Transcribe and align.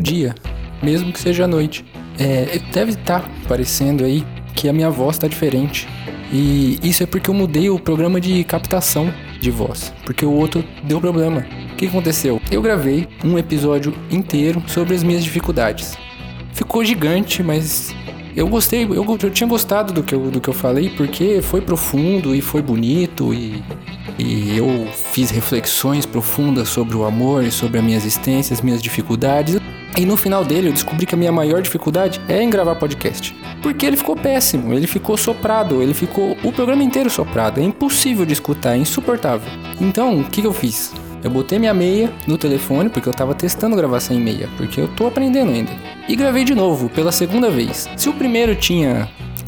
dia, 0.00 0.34
mesmo 0.82 1.12
que 1.12 1.20
seja 1.20 1.44
à 1.44 1.48
noite. 1.48 1.84
É, 2.18 2.60
deve 2.72 2.92
estar 2.92 3.20
tá 3.20 3.30
parecendo 3.48 4.04
aí 4.04 4.24
que 4.54 4.68
a 4.68 4.72
minha 4.72 4.90
voz 4.90 5.16
está 5.16 5.26
diferente. 5.26 5.88
E 6.32 6.78
isso 6.82 7.02
é 7.02 7.06
porque 7.06 7.28
eu 7.28 7.34
mudei 7.34 7.68
o 7.70 7.78
programa 7.78 8.20
de 8.20 8.44
captação 8.44 9.12
de 9.40 9.50
voz, 9.50 9.92
porque 10.04 10.24
o 10.24 10.30
outro 10.30 10.64
deu 10.84 11.00
problema. 11.00 11.44
O 11.72 11.76
que 11.76 11.86
aconteceu? 11.86 12.40
Eu 12.50 12.62
gravei 12.62 13.08
um 13.24 13.36
episódio 13.38 13.92
inteiro 14.10 14.62
sobre 14.66 14.94
as 14.94 15.02
minhas 15.02 15.24
dificuldades. 15.24 15.96
Ficou 16.52 16.84
gigante, 16.84 17.42
mas 17.42 17.92
eu 18.36 18.46
gostei, 18.46 18.84
eu, 18.84 19.18
eu 19.22 19.30
tinha 19.30 19.48
gostado 19.48 19.92
do 19.92 20.02
que 20.02 20.14
eu, 20.14 20.30
do 20.30 20.40
que 20.40 20.48
eu 20.48 20.54
falei, 20.54 20.90
porque 20.90 21.42
foi 21.42 21.60
profundo 21.60 22.34
e 22.34 22.40
foi 22.40 22.62
bonito 22.62 23.34
e, 23.34 23.62
e 24.18 24.56
eu 24.56 24.88
fiz 25.12 25.30
reflexões 25.30 26.06
profundas 26.06 26.68
sobre 26.68 26.96
o 26.96 27.04
amor 27.04 27.42
e 27.42 27.50
sobre 27.50 27.78
a 27.78 27.82
minha 27.82 27.96
existência, 27.96 28.54
as 28.54 28.60
minhas 28.60 28.80
dificuldades. 28.80 29.58
E 29.96 30.04
no 30.04 30.16
final 30.16 30.44
dele 30.44 30.68
eu 30.68 30.72
descobri 30.72 31.04
que 31.04 31.14
a 31.14 31.18
minha 31.18 31.32
maior 31.32 31.60
dificuldade 31.60 32.20
é 32.28 32.42
em 32.42 32.50
gravar 32.50 32.76
podcast. 32.76 33.36
Porque 33.62 33.84
ele 33.84 33.96
ficou 33.96 34.16
péssimo, 34.16 34.72
ele 34.72 34.86
ficou 34.86 35.16
soprado, 35.16 35.82
ele 35.82 35.92
ficou 35.92 36.36
o 36.42 36.52
programa 36.52 36.82
inteiro 36.82 37.10
soprado. 37.10 37.60
É 37.60 37.62
impossível 37.62 38.24
de 38.24 38.32
escutar, 38.32 38.74
é 38.74 38.78
insuportável. 38.78 39.50
Então, 39.80 40.20
o 40.20 40.24
que, 40.24 40.40
que 40.40 40.46
eu 40.46 40.52
fiz? 40.52 40.92
Eu 41.22 41.30
botei 41.30 41.58
minha 41.58 41.74
meia 41.74 42.10
no 42.26 42.38
telefone, 42.38 42.88
porque 42.88 43.08
eu 43.08 43.12
tava 43.12 43.34
testando 43.34 43.76
gravar 43.76 44.00
sem 44.00 44.18
meia, 44.18 44.48
porque 44.56 44.80
eu 44.80 44.88
tô 44.88 45.06
aprendendo 45.06 45.50
ainda. 45.50 45.70
E 46.08 46.16
gravei 46.16 46.44
de 46.44 46.54
novo, 46.54 46.88
pela 46.88 47.12
segunda 47.12 47.50
vez. 47.50 47.88
Se 47.96 48.08
o 48.08 48.14
primeiro 48.14 48.54
tinha 48.54 49.06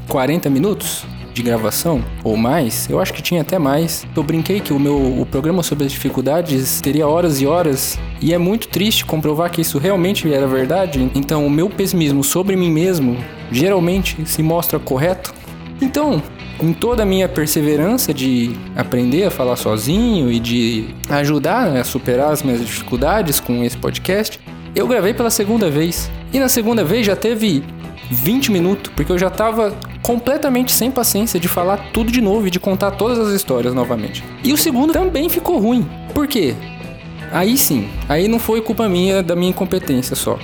40 0.08 0.50
minutos, 0.50 1.06
de 1.32 1.42
gravação 1.42 2.02
ou 2.22 2.36
mais, 2.36 2.88
eu 2.88 3.00
acho 3.00 3.12
que 3.12 3.22
tinha 3.22 3.40
até 3.40 3.58
mais. 3.58 4.06
Eu 4.14 4.22
brinquei 4.22 4.60
que 4.60 4.72
o 4.72 4.78
meu 4.78 5.20
o 5.20 5.26
programa 5.26 5.62
sobre 5.62 5.84
as 5.84 5.92
dificuldades 5.92 6.80
teria 6.80 7.06
horas 7.06 7.40
e 7.40 7.46
horas 7.46 7.98
e 8.20 8.32
é 8.32 8.38
muito 8.38 8.68
triste 8.68 9.04
comprovar 9.04 9.50
que 9.50 9.60
isso 9.60 9.78
realmente 9.78 10.32
era 10.32 10.46
verdade. 10.46 11.10
Então, 11.14 11.46
o 11.46 11.50
meu 11.50 11.68
pessimismo 11.68 12.22
sobre 12.22 12.56
mim 12.56 12.70
mesmo 12.70 13.16
geralmente 13.50 14.16
se 14.26 14.42
mostra 14.42 14.78
correto. 14.78 15.34
Então, 15.80 16.22
com 16.58 16.72
toda 16.72 17.02
a 17.02 17.06
minha 17.06 17.28
perseverança 17.28 18.14
de 18.14 18.52
aprender 18.76 19.24
a 19.24 19.30
falar 19.30 19.56
sozinho 19.56 20.30
e 20.30 20.38
de 20.38 20.94
ajudar 21.10 21.76
a 21.76 21.82
superar 21.82 22.32
as 22.32 22.42
minhas 22.42 22.60
dificuldades 22.60 23.40
com 23.40 23.64
esse 23.64 23.76
podcast, 23.76 24.38
eu 24.74 24.86
gravei 24.86 25.12
pela 25.12 25.30
segunda 25.30 25.68
vez. 25.70 26.10
E 26.32 26.38
na 26.38 26.48
segunda 26.48 26.84
vez 26.84 27.04
já 27.04 27.16
teve 27.16 27.64
20 28.12 28.52
minutos, 28.52 28.92
porque 28.94 29.10
eu 29.12 29.18
já 29.18 29.30
tava 29.30 29.74
completamente 30.02 30.72
sem 30.72 30.90
paciência 30.90 31.38
de 31.38 31.48
falar 31.48 31.90
tudo 31.92 32.10
de 32.10 32.20
novo 32.20 32.46
e 32.46 32.50
de 32.50 32.60
contar 32.60 32.92
todas 32.92 33.18
as 33.18 33.32
histórias 33.32 33.74
novamente. 33.74 34.24
E 34.42 34.52
o 34.52 34.56
segundo 34.56 34.92
também 34.92 35.28
ficou 35.28 35.58
ruim. 35.58 35.88
Por 36.14 36.26
quê? 36.26 36.54
Aí 37.32 37.56
sim, 37.56 37.88
aí 38.08 38.28
não 38.28 38.38
foi 38.38 38.60
culpa 38.60 38.88
minha, 38.88 39.22
da 39.22 39.34
minha 39.34 39.50
incompetência 39.50 40.14
só. 40.14 40.38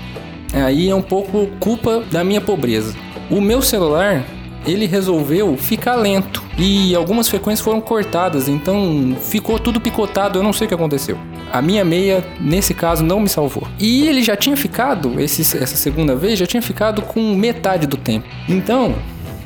Aí 0.53 0.89
é 0.89 0.95
um 0.95 1.03
pouco 1.03 1.47
culpa 1.61 2.03
da 2.11 2.25
minha 2.25 2.41
pobreza. 2.41 2.97
O 3.31 3.41
meu 3.41 3.61
celular, 3.61 4.25
ele 4.67 4.87
resolveu 4.87 5.57
ficar 5.57 5.97
lento 5.97 6.43
e 6.57 6.95
algumas 6.95 7.29
frequências 7.29 7.65
foram 7.65 7.81
cortadas, 7.81 8.49
então 8.49 9.17
ficou 9.21 9.59
tudo 9.59 9.81
picotado, 9.81 10.39
eu 10.39 10.43
não 10.43 10.53
sei 10.53 10.65
o 10.65 10.69
que 10.69 10.75
aconteceu. 10.75 11.19
A 11.53 11.63
minha 11.63 11.85
meia, 11.85 12.25
nesse 12.41 12.75
caso, 12.75 13.03
não 13.05 13.21
me 13.21 13.29
salvou. 13.29 13.67
E 13.79 14.07
ele 14.07 14.23
já 14.23 14.37
tinha 14.37 14.57
ficado, 14.57 15.21
esse, 15.21 15.43
essa 15.43 15.77
segunda 15.77 16.15
vez, 16.15 16.39
já 16.39 16.47
tinha 16.47 16.63
ficado 16.63 17.03
com 17.03 17.35
metade 17.35 17.87
do 17.87 17.97
tempo. 17.97 18.27
Então, 18.49 18.95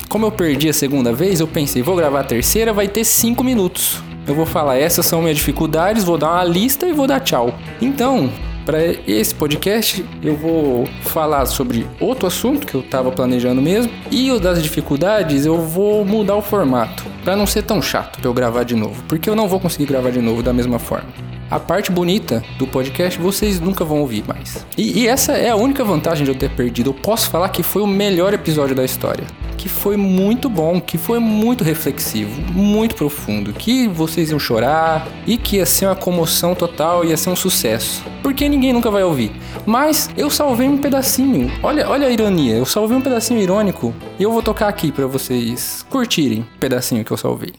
como 0.09 0.27
eu 0.27 0.33
perdi 0.33 0.69
a 0.69 0.73
segunda 0.73 1.13
vez, 1.13 1.41
eu 1.41 1.47
pensei, 1.47 1.83
vou 1.83 1.97
gravar 1.97 2.21
a 2.21 2.25
terceira, 2.25 2.73
vai 2.73 2.89
ter 2.89 3.05
cinco 3.05 3.43
minutos. 3.43 4.03
Eu 4.27 4.35
vou 4.35 4.47
falar, 4.47 4.77
essas 4.77 5.07
são 5.07 5.23
minhas 5.23 5.37
dificuldades, 5.37 6.05
vou 6.05 6.19
dar 6.19 6.33
uma 6.33 6.45
lista 6.45 6.87
e 6.87 6.93
vou 6.93 7.07
dar 7.07 7.21
tchau. 7.21 7.59
Então, 7.81 8.31
para 8.65 8.79
esse 9.07 9.35
podcast, 9.35 10.05
eu 10.23 10.37
vou 10.37 10.87
falar 11.03 11.47
sobre 11.47 11.87
outro 12.01 12.27
assunto 12.27 12.67
que 12.67 12.75
eu 12.75 12.81
estava 12.81 13.11
planejando 13.11 13.61
mesmo 13.61 13.93
e 14.11 14.31
o 14.31 14.39
das 14.39 14.63
dificuldades 14.63 15.45
eu 15.45 15.61
vou 15.61 16.05
mudar 16.05 16.37
o 16.37 16.43
formato 16.43 17.05
para 17.25 17.37
não 17.37 17.47
ser 17.47 17.63
tão 17.63 17.81
chato 17.81 18.19
para 18.19 18.29
eu 18.29 18.35
gravar 18.35 18.65
de 18.65 18.75
novo, 18.75 19.03
porque 19.09 19.29
eu 19.29 19.37
não 19.37 19.49
vou 19.49 19.61
conseguir 19.61 19.87
gravar 19.87 20.11
de 20.11 20.21
novo 20.21 20.43
da 20.43 20.53
mesma 20.53 20.79
forma. 20.79 21.09
A 21.51 21.61
parte 21.61 21.93
bonita 21.93 22.43
do 22.59 22.67
podcast 22.67 23.21
vocês 23.21 23.61
nunca 23.61 23.85
vão 23.85 24.01
ouvir 24.01 24.25
mais. 24.27 24.65
E, 24.79 25.01
e 25.01 25.07
essa 25.07 25.33
é 25.33 25.51
a 25.51 25.57
única 25.57 25.85
vantagem 25.85 26.25
de 26.25 26.31
eu 26.31 26.35
ter 26.35 26.51
perdido. 26.51 26.91
Eu 26.91 26.95
posso 26.95 27.29
falar 27.29 27.51
que 27.51 27.63
foi 27.63 27.83
o 27.83 27.87
melhor 27.87 28.33
episódio 28.33 28.75
da 28.75 28.85
história 28.85 29.25
que 29.63 29.69
foi 29.69 29.97
muito 29.97 30.51
bom, 30.51 30.81
que 30.81 30.99
foi 30.99 31.21
muito 31.21 31.63
reflexivo, 31.63 32.43
muito 32.53 32.97
profundo, 32.97 33.53
que 33.53 33.87
vocês 33.87 34.31
iam 34.31 34.39
chorar 34.39 35.07
e 35.25 35.39
que 35.39 35.59
ia 35.59 35.65
ser 35.65 35.87
uma 35.87 35.95
comoção 35.95 36.53
total, 36.53 37.05
ia 37.05 37.17
ser 37.17 37.31
um 37.31 37.37
sucesso. 37.37 38.05
Porque 38.25 38.49
ninguém 38.49 38.73
nunca 38.73 38.91
vai 38.91 39.05
ouvir. 39.05 39.31
Mas 39.65 40.11
eu 40.17 40.29
salvei 40.29 40.69
um 40.69 40.79
pedacinho. 40.79 41.49
Olha, 41.63 41.89
olha 41.89 42.09
a 42.09 42.11
ironia, 42.11 42.57
eu 42.57 42.67
salvei 42.67 42.97
um 42.97 43.01
pedacinho 43.01 43.41
irônico 43.41 43.95
e 44.19 44.25
eu 44.25 44.33
vou 44.33 44.43
tocar 44.43 44.67
aqui 44.67 44.91
para 44.91 45.07
vocês 45.07 45.87
curtirem 45.89 46.41
o 46.41 46.59
pedacinho 46.59 47.05
que 47.05 47.13
eu 47.13 47.17
salvei. 47.17 47.53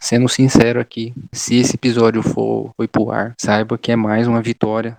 Sendo 0.00 0.30
sincero 0.30 0.80
aqui, 0.80 1.12
se 1.32 1.56
esse 1.56 1.76
episódio 1.76 2.22
for 2.22 2.70
foi 2.74 2.88
pro 2.88 3.10
ar, 3.10 3.34
saiba 3.38 3.76
que 3.76 3.92
é 3.92 3.96
mais 3.96 4.26
uma 4.26 4.40
vitória 4.40 4.96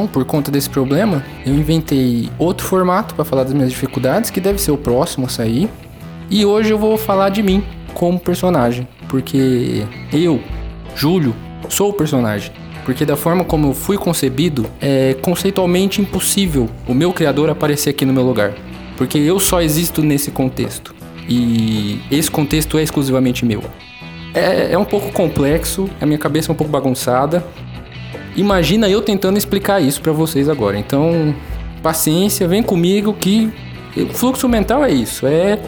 Então, 0.00 0.06
por 0.06 0.24
conta 0.24 0.50
desse 0.50 0.70
problema, 0.70 1.22
eu 1.44 1.54
inventei 1.54 2.30
outro 2.38 2.66
formato 2.66 3.14
para 3.14 3.22
falar 3.22 3.44
das 3.44 3.52
minhas 3.52 3.68
dificuldades, 3.68 4.30
que 4.30 4.40
deve 4.40 4.58
ser 4.58 4.70
o 4.70 4.78
próximo 4.78 5.26
a 5.26 5.28
sair. 5.28 5.68
E 6.30 6.42
hoje 6.42 6.70
eu 6.70 6.78
vou 6.78 6.96
falar 6.96 7.28
de 7.28 7.42
mim 7.42 7.62
como 7.92 8.18
personagem, 8.18 8.88
porque 9.10 9.84
eu, 10.10 10.40
Júlio, 10.96 11.36
sou 11.68 11.90
o 11.90 11.92
personagem. 11.92 12.50
Porque 12.82 13.04
da 13.04 13.14
forma 13.14 13.44
como 13.44 13.68
eu 13.68 13.74
fui 13.74 13.98
concebido, 13.98 14.64
é 14.80 15.14
conceitualmente 15.20 16.00
impossível 16.00 16.66
o 16.88 16.94
meu 16.94 17.12
criador 17.12 17.50
aparecer 17.50 17.90
aqui 17.90 18.06
no 18.06 18.12
meu 18.14 18.24
lugar. 18.24 18.54
Porque 18.96 19.18
eu 19.18 19.38
só 19.38 19.60
existo 19.60 20.02
nesse 20.02 20.30
contexto. 20.30 20.94
E 21.28 22.00
esse 22.10 22.30
contexto 22.30 22.78
é 22.78 22.82
exclusivamente 22.82 23.44
meu. 23.44 23.62
É, 24.32 24.72
é 24.72 24.78
um 24.78 24.84
pouco 24.84 25.12
complexo, 25.12 25.90
a 26.00 26.06
minha 26.06 26.18
cabeça 26.18 26.50
é 26.50 26.52
um 26.52 26.56
pouco 26.56 26.72
bagunçada, 26.72 27.44
Imagina 28.36 28.88
eu 28.88 29.02
tentando 29.02 29.36
explicar 29.36 29.80
isso 29.80 30.00
para 30.00 30.12
vocês 30.12 30.48
agora. 30.48 30.78
Então, 30.78 31.34
paciência, 31.82 32.46
vem 32.46 32.62
comigo 32.62 33.12
que 33.12 33.52
fluxo 34.14 34.48
mental 34.48 34.84
é 34.84 34.90
isso, 34.90 35.26
é 35.26 35.58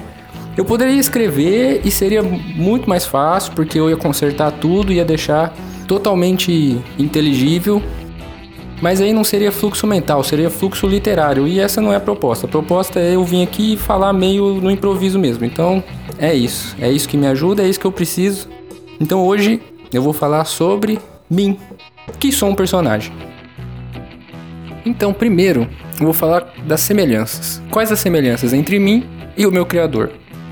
eu 0.56 0.64
poderia 0.64 1.00
escrever 1.00 1.80
e 1.84 1.90
seria 1.90 2.22
muito 2.22 2.88
mais 2.88 3.06
fácil 3.06 3.52
porque 3.54 3.80
eu 3.80 3.88
ia 3.88 3.96
consertar 3.96 4.52
tudo, 4.52 4.92
ia 4.92 5.04
deixar 5.04 5.54
totalmente 5.88 6.78
inteligível. 6.98 7.82
Mas 8.82 9.00
aí 9.00 9.12
não 9.12 9.22
seria 9.24 9.52
fluxo 9.52 9.86
mental, 9.86 10.22
seria 10.24 10.50
fluxo 10.50 10.86
literário. 10.86 11.46
E 11.46 11.60
essa 11.60 11.80
não 11.80 11.92
é 11.92 11.96
a 11.96 12.00
proposta. 12.00 12.46
A 12.46 12.48
proposta 12.48 12.98
é 13.00 13.14
eu 13.14 13.24
vir 13.24 13.42
aqui 13.42 13.74
e 13.74 13.76
falar 13.76 14.12
meio 14.12 14.54
no 14.54 14.70
improviso 14.70 15.18
mesmo. 15.18 15.44
Então, 15.44 15.82
é 16.18 16.34
isso. 16.34 16.76
É 16.80 16.90
isso 16.90 17.08
que 17.08 17.16
me 17.16 17.26
ajuda, 17.28 17.62
é 17.62 17.68
isso 17.68 17.80
que 17.80 17.86
eu 17.86 17.92
preciso. 17.92 18.48
Então 19.00 19.24
hoje 19.24 19.60
eu 19.92 20.02
vou 20.02 20.12
falar 20.12 20.44
sobre 20.44 20.98
mim, 21.28 21.56
que 22.18 22.32
sou 22.32 22.48
um 22.50 22.54
personagem. 22.54 23.12
Então, 24.84 25.12
primeiro, 25.12 25.68
eu 25.98 26.06
vou 26.06 26.12
falar 26.12 26.52
das 26.66 26.80
semelhanças. 26.80 27.62
Quais 27.70 27.92
as 27.92 28.00
semelhanças 28.00 28.52
entre 28.52 28.78
mim 28.78 29.06
e 29.36 29.46
o 29.46 29.52
meu 29.52 29.64
criador? 29.64 30.10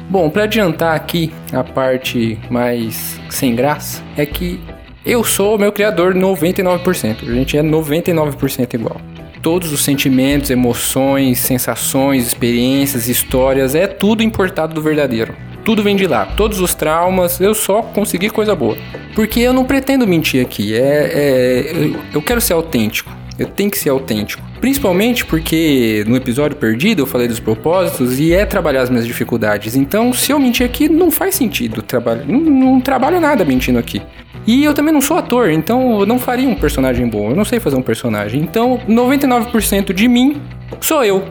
Bom, 0.08 0.28
para 0.28 0.44
adiantar 0.44 0.94
aqui 0.94 1.32
a 1.52 1.62
parte 1.62 2.38
mais 2.50 3.20
sem 3.28 3.54
graça, 3.54 4.02
é 4.16 4.26
que 4.26 4.60
eu 5.04 5.24
sou 5.24 5.56
o 5.56 5.58
meu 5.58 5.72
criador 5.72 6.14
99%. 6.14 7.28
A 7.28 7.32
gente 7.32 7.56
é 7.56 7.62
99% 7.62 8.74
igual. 8.74 9.00
Todos 9.42 9.72
os 9.72 9.82
sentimentos, 9.82 10.50
emoções, 10.50 11.38
sensações, 11.38 12.26
experiências, 12.26 13.08
histórias, 13.08 13.74
é 13.74 13.86
tudo 13.86 14.22
importado 14.22 14.74
do 14.74 14.82
verdadeiro. 14.82 15.34
Tudo 15.64 15.82
vem 15.82 15.96
de 15.96 16.06
lá. 16.06 16.26
Todos 16.26 16.60
os 16.60 16.74
traumas, 16.74 17.40
eu 17.40 17.54
só 17.54 17.82
consegui 17.82 18.30
coisa 18.30 18.54
boa. 18.54 18.76
Porque 19.14 19.40
eu 19.40 19.52
não 19.52 19.64
pretendo 19.64 20.06
mentir 20.06 20.44
aqui. 20.44 20.74
É, 20.74 20.80
é, 21.12 21.90
eu 22.12 22.22
quero 22.22 22.40
ser 22.40 22.54
autêntico. 22.54 23.10
Eu 23.38 23.46
tenho 23.46 23.70
que 23.70 23.78
ser 23.78 23.88
autêntico. 23.88 24.42
Principalmente 24.60 25.24
porque 25.24 26.04
no 26.06 26.14
episódio 26.14 26.56
perdido 26.56 27.00
eu 27.02 27.06
falei 27.06 27.26
dos 27.26 27.40
propósitos 27.40 28.20
e 28.20 28.34
é 28.34 28.44
trabalhar 28.44 28.82
as 28.82 28.90
minhas 28.90 29.06
dificuldades. 29.06 29.74
Então, 29.74 30.12
se 30.12 30.30
eu 30.30 30.38
mentir 30.38 30.66
aqui, 30.66 30.88
não 30.88 31.10
faz 31.10 31.34
sentido. 31.34 31.80
Trabalho, 31.80 32.24
não, 32.26 32.40
não 32.40 32.80
trabalho 32.80 33.18
nada 33.18 33.42
mentindo 33.44 33.78
aqui. 33.78 34.02
E 34.46 34.64
eu 34.64 34.74
também 34.74 34.92
não 34.92 35.00
sou 35.00 35.16
ator, 35.16 35.50
então 35.50 36.00
eu 36.00 36.06
não 36.06 36.18
faria 36.18 36.48
um 36.48 36.54
personagem 36.54 37.08
bom. 37.08 37.30
Eu 37.30 37.36
não 37.36 37.44
sei 37.44 37.58
fazer 37.58 37.76
um 37.76 37.82
personagem. 37.82 38.42
Então, 38.42 38.78
99% 38.88 39.92
de 39.92 40.08
mim 40.08 40.40
sou 40.80 41.04
eu. 41.04 41.24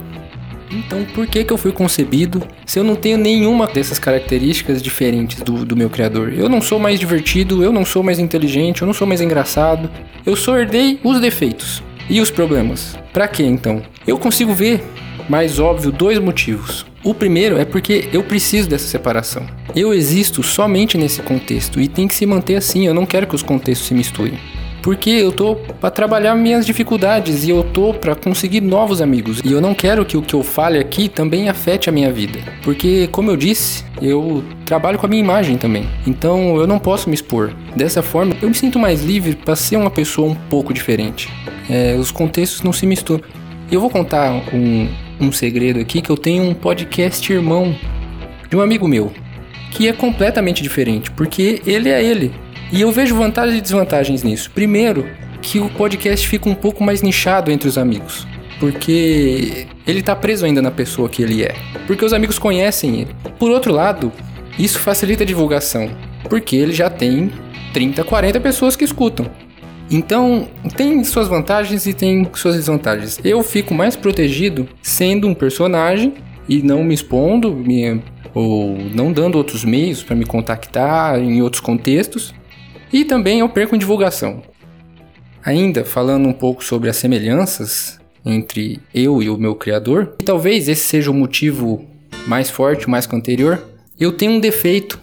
Então, 0.72 1.04
por 1.16 1.26
que, 1.26 1.44
que 1.44 1.52
eu 1.52 1.58
fui 1.58 1.72
concebido 1.72 2.44
se 2.66 2.80
eu 2.80 2.84
não 2.84 2.96
tenho 2.96 3.18
nenhuma 3.18 3.68
dessas 3.68 3.98
características 3.98 4.82
diferentes 4.82 5.42
do, 5.42 5.66
do 5.66 5.76
meu 5.76 5.90
criador? 5.90 6.32
Eu 6.34 6.48
não 6.48 6.62
sou 6.62 6.80
mais 6.80 7.00
divertido, 7.00 7.64
eu 7.64 7.72
não 7.72 7.84
sou 7.84 8.04
mais 8.04 8.20
inteligente, 8.20 8.82
eu 8.82 8.86
não 8.86 8.94
sou 8.94 9.08
mais 9.08 9.22
engraçado. 9.22 9.90
Eu 10.26 10.36
só 10.36 10.58
herdei 10.58 11.00
os 11.04 11.20
defeitos 11.20 11.82
e 12.10 12.22
os 12.22 12.30
problemas. 12.30 12.96
Para 13.12 13.28
quê 13.28 13.44
então? 13.44 13.82
Eu 14.06 14.18
consigo 14.20 14.54
ver, 14.54 14.84
mais 15.28 15.60
óbvio, 15.60 15.92
dois 15.92 16.20
motivos. 16.20 16.86
O 17.04 17.14
primeiro 17.14 17.58
é 17.58 17.66
porque 17.66 18.10
eu 18.14 18.22
preciso 18.22 18.70
dessa 18.70 18.88
separação. 18.88 19.48
Eu 19.76 19.94
existo 19.94 20.44
somente 20.44 20.98
nesse 20.98 21.22
contexto 21.22 21.80
e 21.80 21.88
tem 21.88 22.08
que 22.08 22.16
se 22.16 22.26
manter 22.26 22.56
assim. 22.56 22.86
Eu 22.86 22.94
não 22.94 23.06
quero 23.06 23.26
que 23.26 23.36
os 23.36 23.44
contextos 23.44 23.88
se 23.88 23.94
misturem 23.94 24.38
porque 24.82 25.10
eu 25.10 25.32
tô 25.32 25.56
para 25.56 25.90
trabalhar 25.90 26.36
minhas 26.36 26.66
dificuldades 26.66 27.44
e 27.46 27.50
eu 27.50 27.64
tô 27.64 27.94
para 27.94 28.16
conseguir 28.16 28.62
novos 28.62 29.02
amigos. 29.02 29.42
E 29.44 29.52
eu 29.52 29.62
não 29.62 29.74
quero 29.74 30.06
que 30.06 30.18
o 30.18 30.22
que 30.22 30.34
eu 30.34 30.44
fale 30.44 30.80
aqui 30.80 31.10
também 31.10 31.50
afete 31.50 31.90
a 31.90 31.92
minha 31.92 32.12
vida, 32.12 32.40
porque 32.64 33.08
como 33.12 33.32
eu 33.32 33.38
disse, 33.38 33.84
eu 34.02 34.44
trabalho 34.66 34.98
com 34.98 35.06
a 35.06 35.10
minha 35.10 35.22
imagem 35.22 35.58
também. 35.58 35.88
Então 36.06 36.58
eu 36.58 36.68
não 36.68 36.80
posso 36.80 37.10
me 37.10 37.16
expor. 37.16 37.54
Dessa 37.76 38.02
forma, 38.02 38.36
eu 38.42 38.50
me 38.50 38.56
sinto 38.56 38.80
mais 38.80 39.04
livre 39.04 39.36
para 39.36 39.56
ser 39.56 39.78
uma 39.78 39.90
pessoa 39.90 40.30
um 40.30 40.36
pouco 40.36 40.74
diferente. 40.74 41.30
É, 41.70 41.96
os 41.96 42.12
contextos 42.12 42.62
não 42.62 42.74
se 42.74 42.86
misturam. 42.86 43.24
Eu 43.72 43.80
vou 43.80 43.90
contar 43.90 44.32
um, 44.54 44.88
um 45.20 45.32
segredo 45.32 45.80
aqui 45.80 46.02
que 46.02 46.10
eu 46.10 46.18
tenho 46.18 46.44
um 46.44 46.54
podcast 46.54 47.32
irmão 47.32 47.76
de 48.50 48.58
um 48.58 48.62
amigo 48.62 48.88
meu 48.88 49.12
que 49.72 49.88
é 49.88 49.94
completamente 49.94 50.64
diferente, 50.64 51.12
porque 51.12 51.62
ele 51.66 51.90
é 51.90 52.04
ele. 52.04 52.34
E 52.72 52.82
eu 52.82 52.92
vejo 52.92 53.16
vantagens 53.16 53.58
e 53.58 53.62
desvantagens 53.62 54.24
nisso. 54.24 54.52
Primeiro, 54.52 55.08
que 55.42 55.60
o 55.60 55.70
podcast 55.70 56.28
fica 56.28 56.50
um 56.50 56.56
pouco 56.56 56.84
mais 56.84 57.02
nichado 57.02 57.52
entre 57.52 57.68
os 57.68 57.78
amigos. 57.78 58.28
Porque 58.60 59.68
ele 59.88 60.02
tá 60.02 60.16
preso 60.16 60.46
ainda 60.46 60.62
na 60.62 60.70
pessoa 60.70 61.10
que 61.10 61.24
ele 61.24 61.44
é. 61.44 61.56
Porque 61.88 62.06
os 62.06 62.14
amigos 62.14 62.38
conhecem 62.38 63.02
ele. 63.02 63.16
Por 63.40 63.50
outro 63.50 63.74
lado, 63.74 64.12
isso 64.58 64.80
facilita 64.80 65.24
a 65.24 65.26
divulgação. 65.26 65.90
Porque 66.30 66.56
ele 66.56 66.74
já 66.74 66.90
tem 66.90 67.32
30, 67.74 68.04
40 68.04 68.40
pessoas 68.40 68.76
que 68.76 68.84
escutam. 68.84 69.26
Então, 69.90 70.48
tem 70.76 71.04
suas 71.04 71.28
vantagens 71.28 71.88
e 71.88 71.94
tem 71.94 72.30
suas 72.36 72.56
desvantagens. 72.56 73.20
Eu 73.24 73.42
fico 73.42 73.74
mais 73.74 73.96
protegido 73.96 74.68
sendo 74.82 75.28
um 75.28 75.34
personagem 75.34 76.14
e 76.48 76.62
não 76.62 76.84
me 76.84 76.94
expondo, 76.94 77.56
me, 77.56 78.00
ou 78.34 78.78
não 78.94 79.12
dando 79.12 79.36
outros 79.36 79.66
meios 79.66 80.04
para 80.04 80.16
me 80.16 80.26
contactar 80.26 81.20
em 81.20 81.42
outros 81.42 81.62
contextos. 81.62 82.36
E 82.92 83.06
também 83.06 83.40
eu 83.40 83.50
perco 83.50 83.76
em 83.76 83.80
divulgação. 83.80 84.42
Ainda 85.44 85.86
falando 85.86 86.28
um 86.28 86.34
pouco 86.34 86.64
sobre 86.64 86.90
as 86.90 86.98
semelhanças 86.98 88.00
entre 88.26 88.80
eu 88.94 89.22
e 89.24 89.30
o 89.30 89.38
meu 89.38 89.56
criador, 89.56 90.16
e 90.20 90.24
talvez 90.24 90.68
esse 90.68 90.86
seja 90.86 91.10
o 91.10 91.14
motivo 91.14 91.86
mais 92.28 92.50
forte, 92.50 92.90
mais 92.90 93.06
que 93.06 93.16
o 93.16 93.18
anterior, 93.18 93.64
eu 94.00 94.12
tenho 94.12 94.34
um 94.34 94.40
defeito 94.40 95.00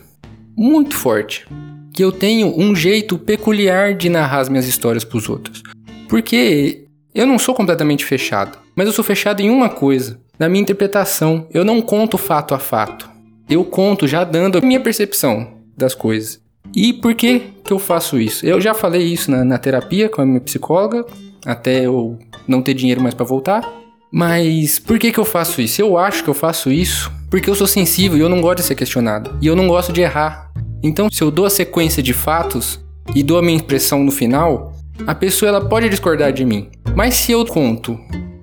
muito 0.56 0.94
forte, 0.96 1.46
que 1.92 2.04
eu 2.04 2.12
tenho 2.12 2.58
um 2.58 2.74
jeito 2.74 3.18
peculiar 3.18 3.94
de 3.94 4.08
narrar 4.08 4.40
as 4.40 4.48
minhas 4.48 4.66
histórias 4.66 5.04
para 5.04 5.18
os 5.18 5.28
outros. 5.28 5.62
Porque 6.08 6.86
eu 7.14 7.26
não 7.26 7.38
sou 7.38 7.54
completamente 7.54 8.04
fechado, 8.04 8.58
mas 8.74 8.86
eu 8.86 8.92
sou 8.92 9.04
fechado 9.04 9.40
em 9.40 9.50
uma 9.50 9.68
coisa, 9.68 10.20
na 10.38 10.48
minha 10.48 10.62
interpretação. 10.62 11.46
Eu 11.52 11.64
não 11.64 11.80
conto 11.80 12.18
fato 12.18 12.54
a 12.54 12.58
fato. 12.58 13.08
Eu 13.48 13.64
conto 13.64 14.06
já 14.06 14.24
dando 14.24 14.58
a 14.58 14.60
minha 14.60 14.80
percepção 14.80 15.54
das 15.76 15.94
coisas. 15.94 16.40
E 16.76 16.92
por 16.92 17.14
que, 17.14 17.40
que 17.64 17.72
eu 17.72 17.78
faço 17.78 18.20
isso? 18.20 18.44
Eu 18.44 18.60
já 18.60 18.74
falei 18.74 19.02
isso 19.02 19.30
na, 19.30 19.42
na 19.42 19.56
terapia 19.56 20.10
com 20.10 20.20
a 20.20 20.26
minha 20.26 20.42
psicóloga, 20.42 21.06
até 21.46 21.86
eu 21.86 22.18
não 22.46 22.60
ter 22.60 22.74
dinheiro 22.74 23.00
mais 23.00 23.14
para 23.14 23.24
voltar. 23.24 23.66
Mas 24.12 24.78
por 24.78 24.98
que, 24.98 25.10
que 25.10 25.18
eu 25.18 25.24
faço 25.24 25.62
isso? 25.62 25.80
Eu 25.80 25.96
acho 25.96 26.22
que 26.22 26.28
eu 26.28 26.34
faço 26.34 26.70
isso 26.70 27.10
porque 27.30 27.48
eu 27.48 27.54
sou 27.54 27.66
sensível 27.66 28.18
e 28.18 28.20
eu 28.20 28.28
não 28.28 28.42
gosto 28.42 28.58
de 28.58 28.64
ser 28.64 28.74
questionado. 28.74 29.38
E 29.40 29.46
eu 29.46 29.56
não 29.56 29.66
gosto 29.66 29.90
de 29.90 30.02
errar. 30.02 30.52
Então, 30.82 31.10
se 31.10 31.22
eu 31.22 31.30
dou 31.30 31.46
a 31.46 31.50
sequência 31.50 32.02
de 32.02 32.12
fatos 32.12 32.78
e 33.14 33.22
dou 33.22 33.38
a 33.38 33.42
minha 33.42 33.56
impressão 33.56 34.04
no 34.04 34.12
final, 34.12 34.74
a 35.06 35.14
pessoa 35.14 35.48
ela 35.48 35.66
pode 35.66 35.88
discordar 35.88 36.30
de 36.30 36.44
mim. 36.44 36.68
Mas 36.94 37.14
se 37.14 37.32
eu 37.32 37.44
conto 37.46 37.98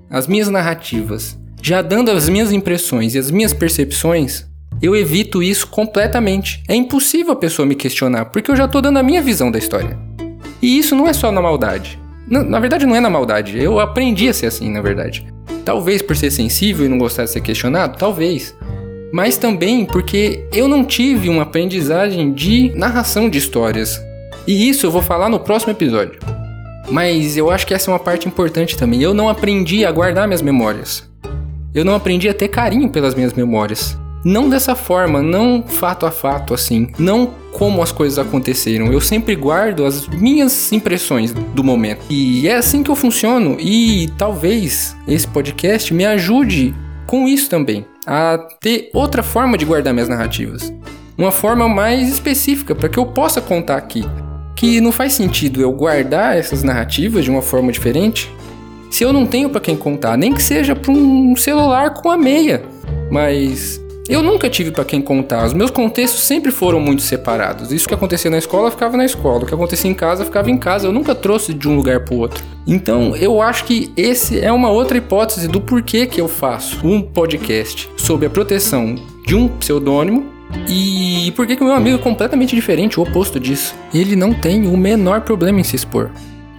as 0.09 0.25
minhas 0.25 0.49
narrativas, 0.49 1.37
já 1.61 1.83
dando 1.83 2.09
as 2.09 2.27
minhas 2.27 2.51
impressões 2.51 3.13
e 3.13 3.19
as 3.19 3.29
minhas 3.29 3.53
percepções, 3.53 4.47
eu 4.83 4.93
evito 4.93 5.41
isso 5.41 5.65
completamente. 5.67 6.61
É 6.67 6.75
impossível 6.75 7.31
a 7.31 7.37
pessoa 7.37 7.65
me 7.65 7.73
questionar, 7.73 8.25
porque 8.25 8.51
eu 8.51 8.55
já 8.55 8.67
tô 8.67 8.81
dando 8.81 8.99
a 8.99 9.03
minha 9.03 9.21
visão 9.21 9.49
da 9.49 9.57
história. 9.57 9.97
E 10.61 10.77
isso 10.77 10.93
não 10.93 11.07
é 11.07 11.13
só 11.13 11.31
na 11.31 11.41
maldade. 11.41 11.97
Na, 12.27 12.43
na 12.43 12.59
verdade, 12.59 12.85
não 12.85 12.93
é 12.93 12.99
na 12.99 13.09
maldade. 13.09 13.57
Eu 13.57 13.79
aprendi 13.79 14.27
a 14.27 14.33
ser 14.33 14.47
assim, 14.47 14.69
na 14.69 14.81
verdade. 14.81 15.25
Talvez 15.63 16.01
por 16.01 16.17
ser 16.17 16.31
sensível 16.31 16.85
e 16.85 16.89
não 16.89 16.97
gostar 16.97 17.23
de 17.23 17.29
ser 17.29 17.39
questionado, 17.39 17.97
talvez. 17.97 18.53
Mas 19.13 19.37
também 19.37 19.85
porque 19.85 20.45
eu 20.51 20.67
não 20.67 20.83
tive 20.83 21.29
uma 21.29 21.43
aprendizagem 21.43 22.33
de 22.33 22.73
narração 22.75 23.29
de 23.29 23.37
histórias. 23.37 24.01
E 24.45 24.67
isso 24.67 24.85
eu 24.85 24.91
vou 24.91 25.01
falar 25.01 25.29
no 25.29 25.39
próximo 25.39 25.71
episódio. 25.71 26.19
Mas 26.91 27.37
eu 27.37 27.49
acho 27.49 27.65
que 27.65 27.73
essa 27.73 27.89
é 27.89 27.93
uma 27.93 27.99
parte 27.99 28.27
importante 28.27 28.77
também. 28.77 29.01
Eu 29.01 29.13
não 29.13 29.29
aprendi 29.29 29.85
a 29.85 29.91
guardar 29.91 30.27
minhas 30.27 30.41
memórias. 30.41 31.09
Eu 31.73 31.85
não 31.85 31.95
aprendi 31.95 32.27
a 32.27 32.33
ter 32.33 32.49
carinho 32.49 32.89
pelas 32.89 33.15
minhas 33.15 33.31
memórias. 33.33 33.97
Não 34.23 34.49
dessa 34.49 34.75
forma, 34.75 35.21
não 35.21 35.63
fato 35.63 36.05
a 36.05 36.11
fato 36.11 36.53
assim, 36.53 36.89
não 36.97 37.33
como 37.51 37.83
as 37.83 37.91
coisas 37.91 38.17
aconteceram. 38.17 38.91
Eu 38.91 39.01
sempre 39.01 39.35
guardo 39.35 39.85
as 39.85 40.07
minhas 40.07 40.71
impressões 40.71 41.33
do 41.33 41.63
momento. 41.63 42.05
E 42.09 42.47
é 42.47 42.55
assim 42.55 42.83
que 42.83 42.89
eu 42.89 42.95
funciono 42.95 43.57
e 43.59 44.09
talvez 44.17 44.95
esse 45.07 45.27
podcast 45.27 45.93
me 45.93 46.05
ajude 46.05 46.73
com 47.05 47.27
isso 47.27 47.49
também, 47.49 47.85
a 48.07 48.37
ter 48.61 48.89
outra 48.93 49.21
forma 49.21 49.57
de 49.57 49.65
guardar 49.65 49.93
minhas 49.93 50.09
narrativas. 50.09 50.73
Uma 51.17 51.31
forma 51.31 51.67
mais 51.67 52.09
específica 52.09 52.73
para 52.73 52.89
que 52.89 52.97
eu 52.97 53.05
possa 53.05 53.41
contar 53.41 53.77
aqui. 53.77 54.03
Que 54.55 54.79
não 54.79 54.91
faz 54.91 55.13
sentido 55.13 55.61
eu 55.61 55.71
guardar 55.71 56.37
essas 56.37 56.63
narrativas 56.63 57.23
de 57.23 57.29
uma 57.29 57.41
forma 57.41 57.71
diferente 57.71 58.31
se 58.93 59.03
eu 59.03 59.11
não 59.11 59.25
tenho 59.25 59.49
para 59.49 59.59
quem 59.59 59.75
contar, 59.75 60.15
nem 60.15 60.31
que 60.31 60.41
seja 60.41 60.75
para 60.75 60.91
um 60.91 61.35
celular 61.35 61.95
com 61.95 62.11
a 62.11 62.15
meia. 62.15 62.63
Mas 63.09 63.82
eu 64.07 64.21
nunca 64.21 64.49
tive 64.49 64.71
para 64.71 64.83
quem 64.83 65.01
contar. 65.01 65.45
Os 65.45 65.53
meus 65.53 65.71
contextos 65.71 66.23
sempre 66.23 66.51
foram 66.51 66.79
muito 66.79 67.01
separados. 67.01 67.71
Isso 67.71 67.87
que 67.87 67.93
acontecia 67.93 68.29
na 68.29 68.37
escola 68.37 68.69
ficava 68.69 68.97
na 68.97 69.05
escola, 69.05 69.43
o 69.43 69.45
que 69.45 69.53
acontecia 69.53 69.89
em 69.89 69.93
casa 69.93 70.25
ficava 70.25 70.51
em 70.51 70.57
casa. 70.57 70.87
Eu 70.87 70.91
nunca 70.91 71.15
trouxe 71.15 71.53
de 71.53 71.67
um 71.69 71.75
lugar 71.75 72.01
para 72.01 72.13
o 72.13 72.19
outro. 72.19 72.43
Então, 72.67 73.15
eu 73.15 73.41
acho 73.41 73.65
que 73.65 73.91
esse 73.95 74.39
é 74.39 74.51
uma 74.51 74.69
outra 74.69 74.97
hipótese 74.97 75.47
do 75.47 75.61
porquê 75.61 76.05
que 76.05 76.19
eu 76.19 76.27
faço 76.27 76.85
um 76.85 77.01
podcast 77.01 77.89
sob 77.97 78.25
a 78.25 78.29
proteção 78.29 78.95
de 79.25 79.35
um 79.35 79.47
pseudônimo 79.47 80.25
e 80.67 81.31
por 81.35 81.47
que 81.47 81.55
o 81.61 81.65
meu 81.65 81.73
amigo 81.73 81.97
é 81.97 82.01
completamente 82.01 82.55
diferente, 82.55 82.99
o 82.99 83.03
oposto 83.03 83.39
disso. 83.39 83.75
Ele 83.93 84.15
não 84.15 84.33
tem 84.33 84.67
o 84.67 84.77
menor 84.77 85.21
problema 85.21 85.59
em 85.59 85.63
se 85.63 85.75
expor. 85.75 86.11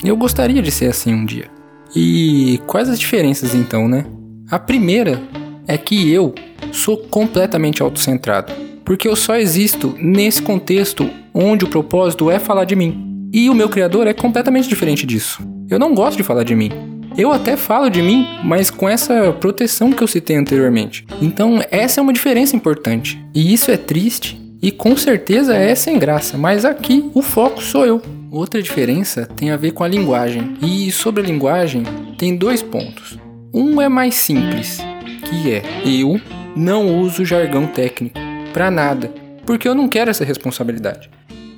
Eu 0.03 0.17
gostaria 0.17 0.61
de 0.61 0.71
ser 0.71 0.87
assim 0.87 1.15
um 1.15 1.25
dia. 1.25 1.51
E 1.95 2.61
quais 2.67 2.89
as 2.89 2.99
diferenças 2.99 3.55
então, 3.55 3.89
né? 3.89 4.05
A 4.51 4.59
primeira 4.59 5.23
é 5.67 5.79
que 5.79 6.11
eu 6.11 6.35
sou 6.75 6.97
completamente 6.97 7.83
autocentrado, 7.83 8.53
porque 8.85 9.09
eu 9.09 9.17
só 9.17 9.37
existo 9.37 9.95
nesse 9.99 10.43
contexto 10.43 11.09
onde 11.33 11.65
o 11.65 11.69
propósito 11.69 12.31
é 12.31 12.39
falar 12.39 12.65
de 12.65 12.77
mim. 12.77 13.29
E 13.33 13.49
o 13.49 13.55
meu 13.55 13.69
criador 13.69 14.07
é 14.07 14.13
completamente 14.13 14.69
diferente 14.69 15.07
disso. 15.07 15.43
Eu 15.69 15.79
não 15.79 15.95
gosto 15.95 16.17
de 16.17 16.23
falar 16.23 16.45
de 16.45 16.55
mim. 16.55 16.71
Eu 17.17 17.33
até 17.33 17.57
falo 17.57 17.89
de 17.89 18.03
mim, 18.03 18.27
mas 18.45 18.71
com 18.71 18.89
essa 18.89 19.33
proteção 19.33 19.93
que 19.93 20.03
eu 20.03 20.09
citei 20.09 20.37
anteriormente. 20.37 21.07
Então, 21.23 21.61
essa 21.71 22.01
é 22.01 22.03
uma 22.03 22.13
diferença 22.13 22.57
importante. 22.57 23.25
E 23.33 23.53
isso 23.53 23.71
é 23.71 23.77
triste 23.77 24.41
e 24.61 24.71
com 24.71 24.97
certeza 24.97 25.55
é 25.55 25.75
sem 25.75 25.99
graça, 25.99 26.39
mas 26.39 26.65
aqui 26.65 27.11
o 27.15 27.23
foco 27.23 27.63
sou 27.63 27.87
eu. 27.87 28.03
Outra 28.31 28.63
diferença 28.63 29.27
tem 29.37 29.51
a 29.51 29.57
ver 29.57 29.73
com 29.73 29.85
a 29.85 29.89
linguagem. 29.89 30.57
E 30.61 30.91
sobre 30.91 31.23
a 31.23 31.27
linguagem, 31.27 31.85
tem 32.19 32.37
dois 32.37 32.63
pontos. 32.63 33.19
Um 33.53 33.81
é 33.81 33.89
mais 33.89 34.15
simples, 34.15 34.79
que 35.29 35.53
é 35.53 35.63
eu 35.85 36.21
não 36.57 37.01
uso 37.01 37.25
jargão 37.25 37.67
técnico 37.67 38.19
para 38.53 38.71
nada, 38.71 39.13
porque 39.45 39.69
eu 39.69 39.75
não 39.75 39.89
quero 39.89 40.11
essa 40.11 40.25
responsabilidade. 40.25 41.11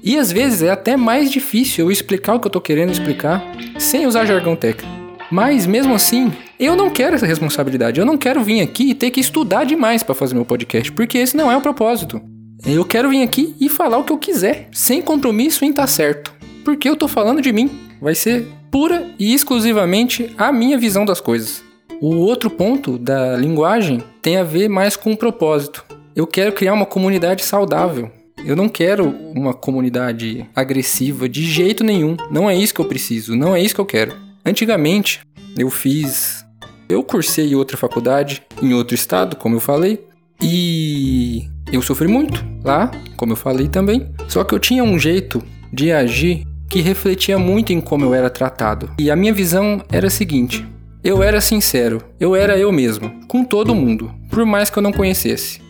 E 0.02 0.16
às 0.16 0.30
vezes 0.30 0.62
é 0.62 0.70
até 0.70 0.96
mais 0.96 1.30
difícil 1.30 1.86
eu 1.86 1.90
explicar 1.90 2.34
o 2.34 2.40
que 2.40 2.46
eu 2.46 2.50
tô 2.50 2.60
querendo 2.60 2.92
explicar 2.92 3.42
sem 3.78 4.06
usar 4.06 4.24
jargão 4.24 4.54
técnico. 4.54 4.94
Mas 5.30 5.66
mesmo 5.66 5.94
assim, 5.94 6.32
eu 6.58 6.76
não 6.76 6.88
quero 6.88 7.16
essa 7.16 7.26
responsabilidade. 7.26 7.98
Eu 7.98 8.06
não 8.06 8.16
quero 8.16 8.42
vir 8.42 8.60
aqui 8.60 8.90
e 8.90 8.94
ter 8.94 9.10
que 9.10 9.20
estudar 9.20 9.64
demais 9.64 10.02
para 10.02 10.14
fazer 10.14 10.34
meu 10.34 10.44
podcast, 10.44 10.92
porque 10.92 11.18
esse 11.18 11.36
não 11.36 11.50
é 11.50 11.56
o 11.56 11.60
propósito. 11.60 12.20
Eu 12.64 12.84
quero 12.84 13.10
vir 13.10 13.22
aqui 13.22 13.54
e 13.60 13.68
falar 13.68 13.98
o 13.98 14.04
que 14.04 14.12
eu 14.12 14.18
quiser, 14.18 14.68
sem 14.72 15.02
compromisso 15.02 15.64
em 15.64 15.70
estar 15.70 15.82
tá 15.82 15.88
certo. 15.88 16.32
Porque 16.64 16.88
eu 16.88 16.96
tô 16.96 17.08
falando 17.08 17.42
de 17.42 17.52
mim. 17.52 17.70
Vai 18.00 18.14
ser 18.14 18.46
pura 18.70 19.10
e 19.18 19.34
exclusivamente 19.34 20.32
a 20.38 20.52
minha 20.52 20.78
visão 20.78 21.04
das 21.04 21.20
coisas. 21.20 21.65
O 22.00 22.16
outro 22.16 22.50
ponto 22.50 22.98
da 22.98 23.36
linguagem 23.36 24.02
tem 24.20 24.36
a 24.36 24.44
ver 24.44 24.68
mais 24.68 24.96
com 24.96 25.12
o 25.12 25.16
propósito. 25.16 25.84
Eu 26.14 26.26
quero 26.26 26.52
criar 26.52 26.74
uma 26.74 26.86
comunidade 26.86 27.44
saudável. 27.44 28.10
Eu 28.44 28.54
não 28.54 28.68
quero 28.68 29.08
uma 29.34 29.54
comunidade 29.54 30.46
agressiva 30.54 31.28
de 31.28 31.42
jeito 31.44 31.82
nenhum. 31.82 32.16
Não 32.30 32.48
é 32.48 32.54
isso 32.54 32.74
que 32.74 32.80
eu 32.80 32.84
preciso, 32.84 33.34
não 33.34 33.56
é 33.56 33.60
isso 33.60 33.74
que 33.74 33.80
eu 33.80 33.86
quero. 33.86 34.14
Antigamente, 34.44 35.20
eu 35.58 35.70
fiz 35.70 36.46
eu 36.88 37.02
cursei 37.02 37.54
outra 37.54 37.76
faculdade 37.76 38.42
em 38.62 38.72
outro 38.72 38.94
estado, 38.94 39.34
como 39.34 39.56
eu 39.56 39.60
falei, 39.60 40.04
e 40.40 41.48
eu 41.72 41.82
sofri 41.82 42.06
muito 42.06 42.44
lá, 42.62 42.90
como 43.16 43.32
eu 43.32 43.36
falei 43.36 43.66
também. 43.66 44.08
Só 44.28 44.44
que 44.44 44.54
eu 44.54 44.58
tinha 44.58 44.84
um 44.84 44.98
jeito 44.98 45.42
de 45.72 45.90
agir 45.90 46.46
que 46.68 46.80
refletia 46.80 47.38
muito 47.38 47.72
em 47.72 47.80
como 47.80 48.04
eu 48.04 48.14
era 48.14 48.30
tratado. 48.30 48.90
E 48.98 49.10
a 49.10 49.16
minha 49.16 49.32
visão 49.32 49.82
era 49.90 50.06
a 50.06 50.10
seguinte: 50.10 50.64
eu 51.06 51.22
era 51.22 51.40
sincero, 51.40 52.02
eu 52.18 52.34
era 52.34 52.58
eu 52.58 52.72
mesmo, 52.72 53.12
com 53.28 53.44
todo 53.44 53.76
mundo, 53.76 54.12
por 54.28 54.44
mais 54.44 54.68
que 54.68 54.76
eu 54.76 54.82
não 54.82 54.92
conhecesse. 54.92 55.60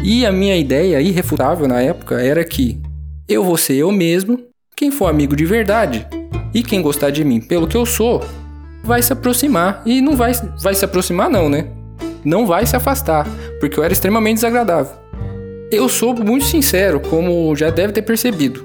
E 0.00 0.24
a 0.24 0.30
minha 0.30 0.56
ideia 0.56 1.00
irrefutável 1.00 1.66
na 1.66 1.80
época 1.80 2.22
era 2.22 2.44
que 2.44 2.80
eu 3.28 3.42
vou 3.42 3.56
ser 3.56 3.74
eu 3.74 3.90
mesmo, 3.90 4.38
quem 4.76 4.92
for 4.92 5.08
amigo 5.08 5.34
de 5.34 5.44
verdade 5.44 6.06
e 6.54 6.62
quem 6.62 6.80
gostar 6.80 7.10
de 7.10 7.24
mim 7.24 7.40
pelo 7.40 7.66
que 7.66 7.76
eu 7.76 7.84
sou, 7.84 8.24
vai 8.84 9.02
se 9.02 9.12
aproximar. 9.12 9.82
E 9.84 10.00
não 10.00 10.14
vai, 10.14 10.30
vai 10.62 10.72
se 10.72 10.84
aproximar, 10.84 11.28
não, 11.28 11.48
né? 11.48 11.66
Não 12.24 12.46
vai 12.46 12.64
se 12.64 12.76
afastar, 12.76 13.26
porque 13.58 13.80
eu 13.80 13.82
era 13.82 13.92
extremamente 13.92 14.36
desagradável. 14.36 14.92
Eu 15.72 15.88
sou 15.88 16.14
muito 16.14 16.44
sincero, 16.44 17.00
como 17.00 17.56
já 17.56 17.70
deve 17.70 17.92
ter 17.92 18.02
percebido, 18.02 18.64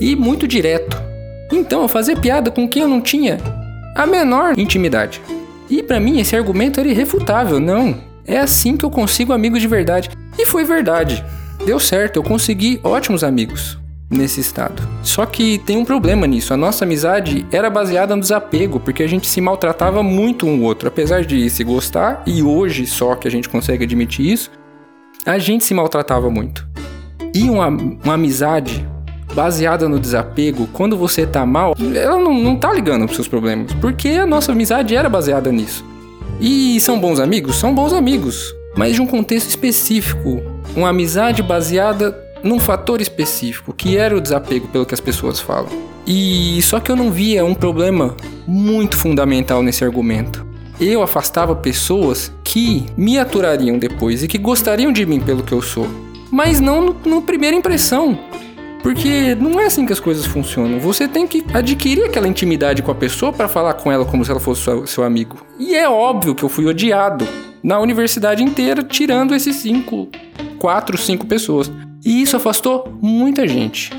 e 0.00 0.16
muito 0.16 0.48
direto. 0.48 0.96
Então 1.52 1.82
eu 1.82 1.88
fazia 1.88 2.16
piada 2.16 2.50
com 2.50 2.66
quem 2.66 2.80
eu 2.80 2.88
não 2.88 3.02
tinha 3.02 3.36
a 3.94 4.06
menor 4.06 4.58
intimidade. 4.58 5.20
E 5.72 5.82
para 5.82 5.98
mim 5.98 6.20
esse 6.20 6.36
argumento 6.36 6.78
era 6.78 6.88
irrefutável, 6.90 7.58
não. 7.58 7.98
É 8.26 8.38
assim 8.38 8.76
que 8.76 8.84
eu 8.84 8.90
consigo 8.90 9.32
amigos 9.32 9.58
de 9.58 9.66
verdade. 9.66 10.10
E 10.38 10.44
foi 10.44 10.66
verdade. 10.66 11.24
Deu 11.64 11.80
certo, 11.80 12.16
eu 12.18 12.22
consegui 12.22 12.78
ótimos 12.84 13.24
amigos 13.24 13.78
nesse 14.10 14.38
estado. 14.38 14.86
Só 15.02 15.24
que 15.24 15.56
tem 15.60 15.78
um 15.78 15.84
problema 15.86 16.26
nisso. 16.26 16.52
A 16.52 16.58
nossa 16.58 16.84
amizade 16.84 17.46
era 17.50 17.70
baseada 17.70 18.14
no 18.14 18.20
desapego, 18.20 18.78
porque 18.78 19.02
a 19.02 19.06
gente 19.06 19.26
se 19.26 19.40
maltratava 19.40 20.02
muito 20.02 20.46
um 20.46 20.62
outro. 20.62 20.88
Apesar 20.88 21.24
de 21.24 21.48
se 21.48 21.64
gostar, 21.64 22.22
e 22.26 22.42
hoje 22.42 22.86
só 22.86 23.14
que 23.14 23.26
a 23.26 23.30
gente 23.30 23.48
consegue 23.48 23.84
admitir 23.84 24.30
isso, 24.30 24.50
a 25.24 25.38
gente 25.38 25.64
se 25.64 25.72
maltratava 25.72 26.28
muito. 26.28 26.68
E 27.34 27.48
uma, 27.48 27.68
uma 27.68 28.12
amizade 28.12 28.86
baseada 29.34 29.88
no 29.88 29.98
desapego, 29.98 30.68
quando 30.72 30.96
você 30.96 31.26
tá 31.26 31.44
mal, 31.44 31.74
ela 31.94 32.18
não, 32.18 32.34
não 32.34 32.56
tá 32.56 32.72
ligando 32.72 33.04
pros 33.04 33.16
seus 33.16 33.28
problemas. 33.28 33.72
Porque 33.74 34.10
a 34.10 34.26
nossa 34.26 34.52
amizade 34.52 34.94
era 34.94 35.08
baseada 35.08 35.50
nisso. 35.50 35.84
E 36.40 36.80
são 36.80 36.98
bons 36.98 37.20
amigos? 37.20 37.56
São 37.56 37.74
bons 37.74 37.92
amigos. 37.92 38.54
Mas 38.76 38.94
de 38.94 39.02
um 39.02 39.06
contexto 39.06 39.48
específico. 39.48 40.42
Uma 40.74 40.90
amizade 40.90 41.42
baseada 41.42 42.18
num 42.42 42.58
fator 42.58 43.00
específico, 43.00 43.72
que 43.72 43.96
era 43.96 44.16
o 44.16 44.20
desapego, 44.20 44.66
pelo 44.68 44.84
que 44.86 44.94
as 44.94 45.00
pessoas 45.00 45.40
falam. 45.40 45.70
E 46.06 46.60
só 46.62 46.80
que 46.80 46.90
eu 46.90 46.96
não 46.96 47.10
via 47.10 47.44
um 47.44 47.54
problema 47.54 48.16
muito 48.46 48.96
fundamental 48.96 49.62
nesse 49.62 49.84
argumento. 49.84 50.44
Eu 50.80 51.02
afastava 51.02 51.54
pessoas 51.54 52.32
que 52.42 52.86
me 52.96 53.18
aturariam 53.18 53.78
depois 53.78 54.22
e 54.22 54.28
que 54.28 54.38
gostariam 54.38 54.92
de 54.92 55.06
mim 55.06 55.20
pelo 55.20 55.44
que 55.44 55.52
eu 55.52 55.62
sou, 55.62 55.86
mas 56.30 56.60
não 56.60 56.86
no, 56.86 56.96
no 57.04 57.22
primeira 57.22 57.56
impressão. 57.56 58.18
Porque 58.82 59.34
não 59.36 59.60
é 59.60 59.66
assim 59.66 59.86
que 59.86 59.92
as 59.92 60.00
coisas 60.00 60.26
funcionam. 60.26 60.80
Você 60.80 61.06
tem 61.06 61.26
que 61.26 61.44
adquirir 61.54 62.04
aquela 62.04 62.26
intimidade 62.26 62.82
com 62.82 62.90
a 62.90 62.94
pessoa 62.94 63.32
para 63.32 63.48
falar 63.48 63.74
com 63.74 63.92
ela 63.92 64.04
como 64.04 64.24
se 64.24 64.30
ela 64.30 64.40
fosse 64.40 64.62
seu, 64.62 64.86
seu 64.86 65.04
amigo. 65.04 65.38
E 65.58 65.74
é 65.74 65.88
óbvio 65.88 66.34
que 66.34 66.42
eu 66.42 66.48
fui 66.48 66.66
odiado 66.66 67.26
na 67.62 67.78
universidade 67.78 68.42
inteira, 68.42 68.82
tirando 68.82 69.34
esses 69.34 69.56
cinco, 69.56 70.08
quatro, 70.58 70.98
cinco 70.98 71.26
pessoas. 71.26 71.70
E 72.04 72.20
isso 72.20 72.36
afastou 72.36 72.98
muita 73.00 73.46
gente. 73.46 73.90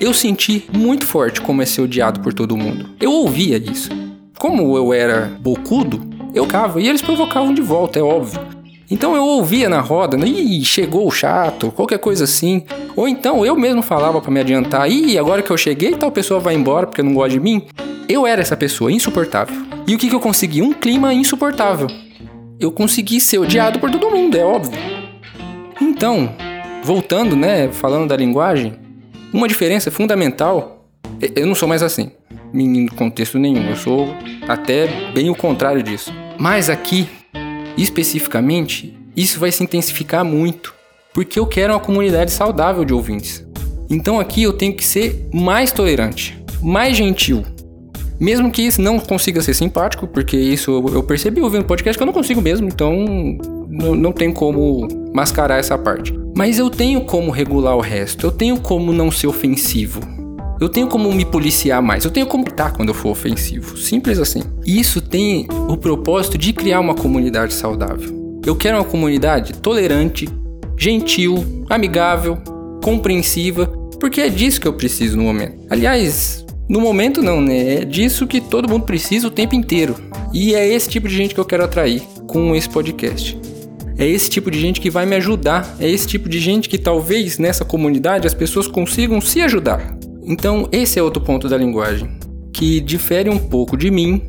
Eu 0.00 0.14
senti 0.14 0.64
muito 0.72 1.04
forte 1.04 1.40
como 1.40 1.62
é 1.62 1.66
ser 1.66 1.82
odiado 1.82 2.20
por 2.20 2.32
todo 2.32 2.56
mundo. 2.56 2.90
Eu 3.00 3.10
ouvia 3.10 3.56
isso. 3.56 3.90
Como 4.38 4.76
eu 4.76 4.92
era 4.92 5.32
bocudo, 5.40 6.00
eu 6.34 6.46
cava 6.46 6.80
e 6.80 6.88
eles 6.88 7.02
provocavam 7.02 7.52
de 7.52 7.62
volta, 7.62 7.98
é 7.98 8.02
óbvio. 8.02 8.53
Então 8.90 9.16
eu 9.16 9.24
ouvia 9.24 9.68
na 9.68 9.80
roda? 9.80 10.16
Ih, 10.26 10.64
chegou 10.64 11.06
o 11.06 11.10
chato, 11.10 11.70
qualquer 11.72 11.98
coisa 11.98 12.24
assim. 12.24 12.64
Ou 12.94 13.08
então 13.08 13.44
eu 13.44 13.56
mesmo 13.56 13.82
falava 13.82 14.20
para 14.20 14.30
me 14.30 14.40
adiantar, 14.40 14.90
ih, 14.90 15.18
agora 15.18 15.42
que 15.42 15.50
eu 15.50 15.56
cheguei, 15.56 15.92
tal 15.92 16.10
pessoa 16.10 16.38
vai 16.40 16.54
embora 16.54 16.86
porque 16.86 17.02
não 17.02 17.14
gosta 17.14 17.30
de 17.30 17.40
mim. 17.40 17.66
Eu 18.08 18.26
era 18.26 18.40
essa 18.42 18.56
pessoa 18.56 18.92
insuportável. 18.92 19.56
E 19.86 19.94
o 19.94 19.98
que, 19.98 20.08
que 20.08 20.14
eu 20.14 20.20
consegui? 20.20 20.62
Um 20.62 20.72
clima 20.72 21.12
insuportável. 21.12 21.88
Eu 22.60 22.70
consegui 22.70 23.20
ser 23.20 23.38
odiado 23.38 23.78
por 23.78 23.90
todo 23.90 24.10
mundo, 24.10 24.36
é 24.36 24.44
óbvio. 24.44 24.78
Então, 25.80 26.34
voltando, 26.82 27.34
né, 27.34 27.68
falando 27.72 28.08
da 28.08 28.16
linguagem, 28.16 28.74
uma 29.32 29.48
diferença 29.48 29.90
fundamental, 29.90 30.86
eu 31.34 31.46
não 31.46 31.54
sou 31.54 31.68
mais 31.68 31.82
assim, 31.82 32.10
em 32.52 32.86
contexto 32.86 33.38
nenhum, 33.38 33.68
eu 33.68 33.76
sou 33.76 34.14
até 34.46 34.86
bem 35.12 35.28
o 35.30 35.34
contrário 35.34 35.82
disso. 35.82 36.12
Mas 36.38 36.70
aqui, 36.70 37.08
especificamente, 37.76 38.96
isso 39.16 39.38
vai 39.38 39.50
se 39.52 39.62
intensificar 39.62 40.24
muito, 40.24 40.74
porque 41.12 41.38
eu 41.38 41.46
quero 41.46 41.72
uma 41.72 41.80
comunidade 41.80 42.30
saudável 42.30 42.84
de 42.84 42.92
ouvintes. 42.92 43.44
Então 43.88 44.18
aqui 44.18 44.42
eu 44.42 44.52
tenho 44.52 44.74
que 44.74 44.86
ser 44.86 45.28
mais 45.32 45.70
tolerante, 45.70 46.42
mais 46.62 46.96
gentil. 46.96 47.44
Mesmo 48.18 48.50
que 48.50 48.62
isso 48.62 48.80
não 48.80 48.98
consiga 48.98 49.42
ser 49.42 49.54
simpático, 49.54 50.06
porque 50.06 50.36
isso 50.36 50.84
eu 50.92 51.02
percebi 51.02 51.40
ouvindo 51.40 51.64
podcast 51.64 51.96
que 51.96 52.02
eu 52.02 52.06
não 52.06 52.12
consigo 52.12 52.40
mesmo, 52.40 52.68
então 52.68 52.94
não, 53.68 53.94
não 53.94 54.12
tem 54.12 54.32
como 54.32 54.88
mascarar 55.12 55.58
essa 55.58 55.76
parte. 55.76 56.14
Mas 56.36 56.58
eu 56.58 56.70
tenho 56.70 57.02
como 57.02 57.30
regular 57.30 57.76
o 57.76 57.80
resto, 57.80 58.26
eu 58.26 58.32
tenho 58.32 58.58
como 58.60 58.92
não 58.92 59.10
ser 59.10 59.26
ofensivo. 59.26 60.00
Eu 60.64 60.70
tenho 60.70 60.86
como 60.86 61.12
me 61.12 61.26
policiar 61.26 61.82
mais, 61.82 62.06
eu 62.06 62.10
tenho 62.10 62.26
como 62.26 62.48
estar 62.48 62.72
quando 62.72 62.88
eu 62.88 62.94
for 62.94 63.10
ofensivo. 63.10 63.76
Simples 63.76 64.18
assim. 64.18 64.42
Isso 64.66 64.98
tem 64.98 65.46
o 65.68 65.76
propósito 65.76 66.38
de 66.38 66.54
criar 66.54 66.80
uma 66.80 66.94
comunidade 66.94 67.52
saudável. 67.52 68.40
Eu 68.46 68.56
quero 68.56 68.78
uma 68.78 68.84
comunidade 68.84 69.52
tolerante, 69.52 70.26
gentil, 70.74 71.66
amigável, 71.68 72.38
compreensiva, 72.82 73.66
porque 74.00 74.22
é 74.22 74.30
disso 74.30 74.58
que 74.58 74.66
eu 74.66 74.72
preciso 74.72 75.18
no 75.18 75.24
momento. 75.24 75.66
Aliás, 75.68 76.46
no 76.66 76.80
momento 76.80 77.22
não, 77.22 77.42
né? 77.42 77.82
É 77.82 77.84
disso 77.84 78.26
que 78.26 78.40
todo 78.40 78.66
mundo 78.66 78.86
precisa 78.86 79.28
o 79.28 79.30
tempo 79.30 79.54
inteiro. 79.54 79.94
E 80.32 80.54
é 80.54 80.66
esse 80.66 80.88
tipo 80.88 81.06
de 81.06 81.14
gente 81.14 81.34
que 81.34 81.40
eu 81.40 81.44
quero 81.44 81.64
atrair 81.64 82.00
com 82.26 82.56
esse 82.56 82.70
podcast. 82.70 83.38
É 83.98 84.06
esse 84.06 84.30
tipo 84.30 84.50
de 84.50 84.58
gente 84.58 84.80
que 84.80 84.88
vai 84.88 85.04
me 85.04 85.16
ajudar. 85.16 85.76
É 85.78 85.86
esse 85.86 86.06
tipo 86.06 86.26
de 86.26 86.40
gente 86.40 86.70
que 86.70 86.78
talvez 86.78 87.36
nessa 87.36 87.66
comunidade 87.66 88.26
as 88.26 88.32
pessoas 88.32 88.66
consigam 88.66 89.20
se 89.20 89.42
ajudar. 89.42 89.94
Então, 90.24 90.68
esse 90.72 90.98
é 90.98 91.02
outro 91.02 91.22
ponto 91.22 91.48
da 91.48 91.56
linguagem 91.56 92.08
que 92.52 92.80
difere 92.80 93.28
um 93.28 93.38
pouco 93.38 93.76
de 93.76 93.90
mim 93.90 94.22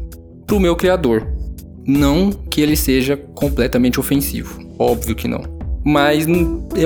pro 0.45 0.59
meu 0.59 0.75
criador. 0.75 1.27
Não 1.85 2.31
que 2.31 2.61
ele 2.61 2.75
seja 2.75 3.15
completamente 3.15 3.99
ofensivo, 3.99 4.59
óbvio 4.79 5.15
que 5.15 5.27
não. 5.27 5.43
Mas 5.83 6.25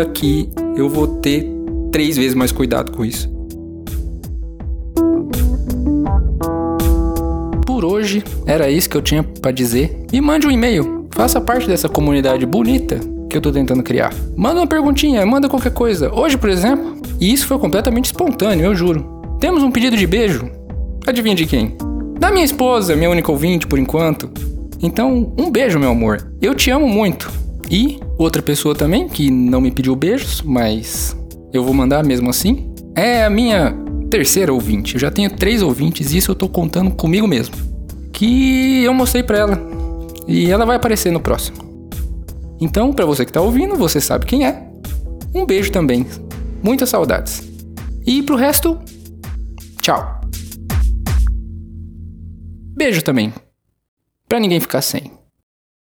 aqui 0.01 0.49
eu 0.75 0.89
vou 0.89 1.07
ter 1.19 1.49
três 1.91 2.17
vezes 2.17 2.35
mais 2.35 2.51
cuidado 2.51 2.91
com 2.91 3.05
isso. 3.05 3.29
Por 7.65 7.85
hoje 7.85 8.23
era 8.45 8.69
isso 8.69 8.89
que 8.89 8.97
eu 8.97 9.01
tinha 9.01 9.23
para 9.23 9.51
dizer. 9.51 10.05
Me 10.11 10.19
mande 10.19 10.45
um 10.45 10.51
e-mail 10.51 10.99
Faça 11.19 11.41
parte 11.41 11.67
dessa 11.67 11.89
comunidade 11.89 12.45
bonita 12.45 12.97
que 13.29 13.37
eu 13.37 13.41
tô 13.41 13.51
tentando 13.51 13.83
criar. 13.83 14.13
Manda 14.35 14.59
uma 14.59 14.67
perguntinha, 14.67 15.25
manda 15.25 15.47
qualquer 15.47 15.71
coisa. 15.71 16.13
Hoje, 16.13 16.37
por 16.37 16.49
exemplo, 16.49 16.97
e 17.19 17.31
isso 17.31 17.45
foi 17.45 17.59
completamente 17.59 18.05
espontâneo, 18.05 18.65
eu 18.65 18.75
juro. 18.75 19.21
Temos 19.39 19.61
um 19.61 19.71
pedido 19.71 19.95
de 19.95 20.07
beijo. 20.07 20.49
Adivinha 21.05 21.35
de 21.35 21.45
quem? 21.45 21.77
Da 22.19 22.31
minha 22.31 22.43
esposa, 22.43 22.95
minha 22.95 23.09
única 23.09 23.31
ouvinte 23.31 23.67
por 23.67 23.79
enquanto. 23.79 24.29
Então, 24.81 25.33
um 25.37 25.51
beijo, 25.51 25.79
meu 25.79 25.91
amor. 25.91 26.31
Eu 26.41 26.55
te 26.55 26.71
amo 26.71 26.87
muito. 26.87 27.31
E 27.69 27.99
outra 28.17 28.41
pessoa 28.41 28.73
também 28.73 29.07
que 29.07 29.29
não 29.29 29.61
me 29.61 29.71
pediu 29.71 29.95
beijos, 29.95 30.41
mas 30.41 31.15
eu 31.53 31.63
vou 31.63 31.73
mandar 31.73 32.03
mesmo 32.03 32.29
assim, 32.29 32.73
é 32.95 33.23
a 33.23 33.29
minha 33.29 33.75
terceira 34.09 34.51
ouvinte. 34.51 34.95
Eu 34.95 34.99
já 34.99 35.11
tenho 35.11 35.29
três 35.29 35.61
ouvintes 35.61 36.11
e 36.11 36.17
isso 36.17 36.31
eu 36.31 36.35
tô 36.35 36.49
contando 36.49 36.91
comigo 36.91 37.27
mesmo. 37.27 37.55
Que 38.11 38.83
eu 38.83 38.93
mostrei 38.93 39.23
pra 39.23 39.37
ela 39.37 39.61
e 40.27 40.49
ela 40.49 40.65
vai 40.65 40.75
aparecer 40.75 41.11
no 41.11 41.19
próximo. 41.19 41.68
Então, 42.61 42.93
para 42.93 43.05
você 43.05 43.25
que 43.25 43.31
tá 43.31 43.41
ouvindo, 43.41 43.75
você 43.75 44.01
sabe 44.01 44.25
quem 44.25 44.45
é. 44.45 44.67
Um 45.33 45.45
beijo 45.45 45.71
também. 45.71 46.05
Muitas 46.61 46.89
saudades. 46.89 47.41
E 48.05 48.21
pro 48.23 48.35
resto, 48.35 48.79
tchau. 49.81 50.19
Beijo 52.75 53.01
também. 53.03 53.33
Pra 54.27 54.39
ninguém 54.39 54.59
ficar 54.59 54.81
sem. 54.81 55.18